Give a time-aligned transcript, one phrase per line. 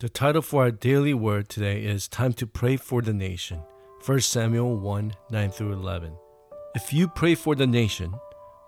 [0.00, 3.60] The title for our daily word today is Time to Pray for the Nation.
[4.06, 6.14] 1 Samuel 1 9 through 11.
[6.74, 8.14] If you pray for the nation,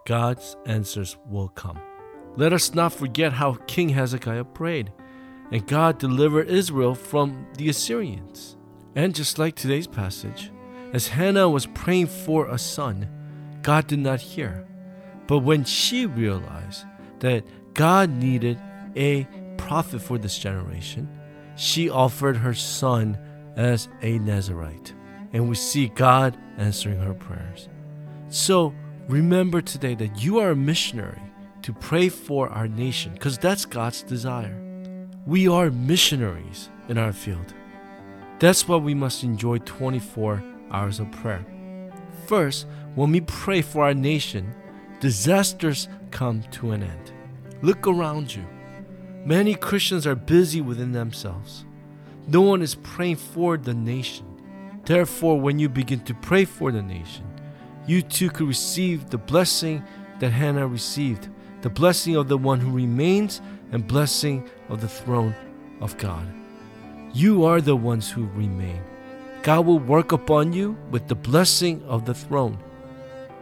[0.05, 1.81] God's answers will come.
[2.37, 4.93] Let us not forget how King Hezekiah prayed,
[5.51, 8.59] and God delivered Israel from the Assyrians.
[8.95, 10.51] And just like today's passage,
[10.93, 13.09] as Hannah was praying for a son,
[13.63, 14.67] God did not hear.
[15.27, 16.85] But when she realized
[17.21, 17.43] that
[17.73, 18.61] God needed
[18.95, 19.27] a
[19.57, 21.09] prophet for this generation,
[21.57, 23.19] she offered her son
[23.57, 24.95] as a Nazarite.
[25.33, 27.69] And we see God answering her prayers.
[28.29, 28.75] So
[29.09, 31.21] remember today that you are a missionary
[31.63, 34.59] to pray for our nation because that's God's desire.
[35.27, 37.55] We are missionaries in our field.
[38.39, 41.45] That's why we must enjoy 24 hours of prayer.
[42.27, 44.55] First, when we pray for our nation,
[45.01, 47.13] disasters come to an end.
[47.63, 48.45] Look around you.
[49.25, 51.65] Many Christians are busy within themselves.
[52.27, 54.27] No one is praying for the nation.
[54.85, 57.25] Therefore, when you begin to pray for the nation,
[57.87, 59.85] you too could receive the blessing
[60.19, 61.29] that Hannah received
[61.63, 65.35] the blessing of the one who remains and blessing of the throne
[65.81, 66.27] of God.
[67.15, 68.83] You are the ones who remain.
[69.45, 72.59] God will work upon you with the blessing of the throne.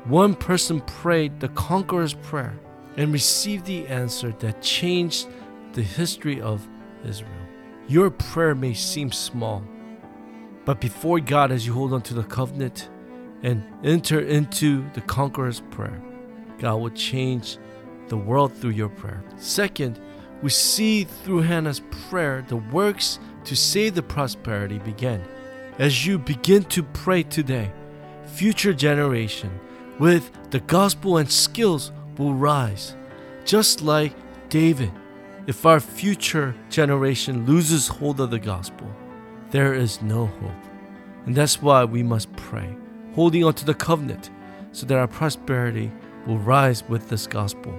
[0.04, 2.58] One person prayed the conqueror's prayer
[2.98, 5.26] and received the answer that changed
[5.72, 6.66] the history of
[7.04, 7.30] Israel.
[7.88, 9.64] Your prayer may seem small,
[10.64, 12.88] but before God, as you hold on to the covenant
[13.42, 16.00] and enter into the conqueror's prayer,
[16.58, 17.58] God will change
[18.08, 19.22] the world through your prayer.
[19.38, 20.00] Second,
[20.42, 25.22] we see through Hannah's prayer the works to save the prosperity began.
[25.78, 27.72] As you begin to pray today,
[28.26, 29.58] future generation
[29.98, 32.94] with the gospel and skills will rise.
[33.44, 34.12] Just like
[34.48, 34.92] David
[35.50, 38.86] if our future generation loses hold of the gospel,
[39.50, 40.64] there is no hope.
[41.26, 42.76] And that's why we must pray,
[43.16, 44.30] holding on to the covenant,
[44.70, 45.91] so that our prosperity
[46.25, 47.75] will rise with this gospel.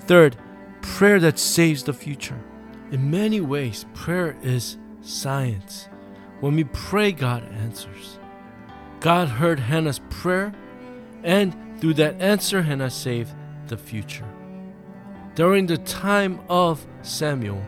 [0.00, 0.36] Third,
[0.82, 2.38] prayer that saves the future.
[2.90, 5.88] In many ways, prayer is science.
[6.40, 8.18] When we pray, God answers.
[9.00, 10.52] God heard Hannah's prayer,
[11.24, 13.32] and through that answer, Hannah saved
[13.68, 14.26] the future.
[15.38, 17.62] During the time of Samuel,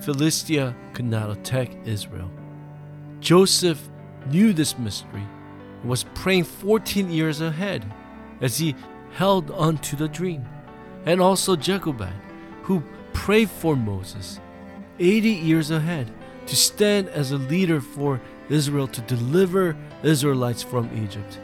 [0.00, 2.28] Philistia could not attack Israel.
[3.20, 3.80] Joseph
[4.28, 5.22] knew this mystery
[5.82, 7.84] and was praying 14 years ahead
[8.40, 8.74] as he
[9.12, 10.44] held on to the dream.
[11.04, 12.12] And also Jochebed,
[12.62, 14.40] who prayed for Moses
[14.98, 16.10] 80 years ahead
[16.46, 21.38] to stand as a leader for Israel to deliver Israelites from Egypt.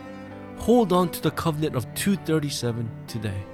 [0.58, 3.44] Hold on to the covenant of 237 today.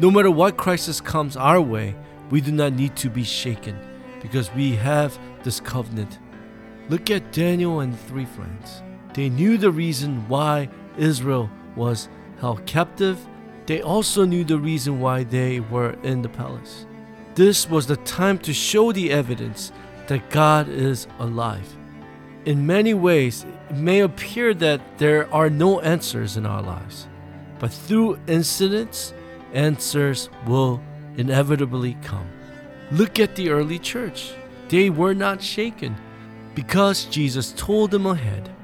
[0.00, 1.96] No matter what crisis comes our way,
[2.30, 3.76] we do not need to be shaken
[4.22, 6.20] because we have this covenant.
[6.88, 8.82] Look at Daniel and three friends.
[9.14, 12.08] They knew the reason why Israel was
[12.40, 13.18] held captive.
[13.66, 16.86] They also knew the reason why they were in the palace.
[17.34, 19.72] This was the time to show the evidence
[20.06, 21.76] that God is alive.
[22.44, 27.08] In many ways, it may appear that there are no answers in our lives,
[27.58, 29.12] but through incidents,
[29.52, 30.80] answers will
[31.16, 32.28] inevitably come.
[32.90, 34.32] Look at the early church.
[34.68, 35.96] They were not shaken
[36.54, 38.54] because Jesus told them ahead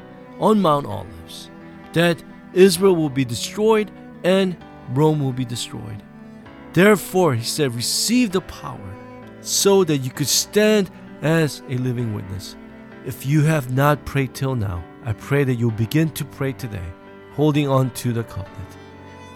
[0.40, 1.50] on Mount Olives
[1.92, 3.90] that Israel will be destroyed
[4.22, 4.56] and
[4.90, 6.02] Rome will be destroyed.
[6.72, 8.94] Therefore, he said, receive the power
[9.40, 10.90] so that you could stand
[11.22, 12.56] as a living witness.
[13.06, 16.86] If you have not prayed till now, I pray that you'll begin to pray today,
[17.34, 18.83] holding on to the covenant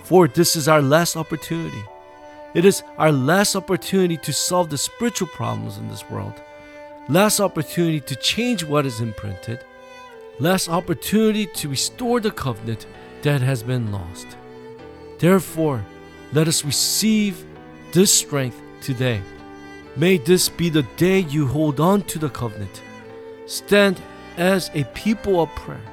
[0.09, 1.85] for this is our last opportunity.
[2.55, 6.33] It is our last opportunity to solve the spiritual problems in this world,
[7.11, 9.61] last opportunity to change what is imprinted,
[10.39, 12.87] last opportunity to restore the covenant
[13.21, 14.27] that has been lost.
[15.19, 15.85] Therefore,
[16.33, 17.45] let us receive
[17.93, 19.21] this strength today.
[19.95, 22.81] May this be the day you hold on to the covenant.
[23.45, 24.01] Stand
[24.39, 25.85] as a people of prayer.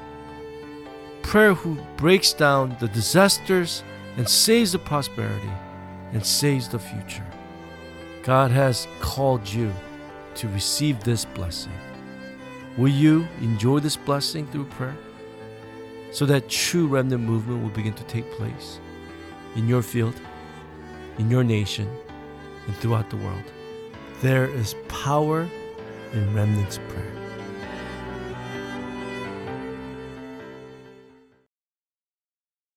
[1.22, 3.84] Prayer who breaks down the disasters
[4.18, 5.52] and saves the prosperity
[6.14, 7.26] and saves the future.
[8.24, 9.72] God has called you
[10.36, 11.74] to receive this blessing.
[12.78, 14.98] Will you enjoy this blessing through prayer
[16.12, 18.80] so that true remnant movement will begin to take place
[19.56, 20.16] in your field,
[21.18, 21.90] in your nation,
[22.68, 23.44] and throughout the world?
[24.22, 25.48] There is power
[26.14, 27.25] in remnant's prayer.